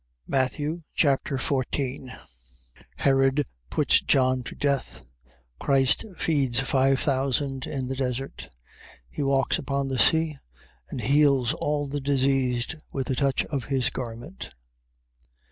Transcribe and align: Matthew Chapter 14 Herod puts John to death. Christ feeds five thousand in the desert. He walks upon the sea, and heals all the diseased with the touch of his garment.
Matthew 0.25 0.79
Chapter 0.95 1.37
14 1.37 2.11
Herod 2.95 3.45
puts 3.69 4.01
John 4.01 4.41
to 4.45 4.55
death. 4.55 5.05
Christ 5.59 6.03
feeds 6.17 6.59
five 6.59 6.99
thousand 6.99 7.67
in 7.67 7.85
the 7.87 7.95
desert. 7.95 8.49
He 9.11 9.21
walks 9.21 9.59
upon 9.59 9.89
the 9.89 9.99
sea, 9.99 10.37
and 10.89 11.01
heals 11.01 11.53
all 11.53 11.85
the 11.85 12.01
diseased 12.01 12.73
with 12.91 13.05
the 13.09 13.15
touch 13.15 13.45
of 13.45 13.65
his 13.65 13.91
garment. 13.91 14.49